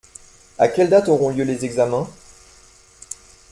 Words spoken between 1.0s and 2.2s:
auront lieu les examens?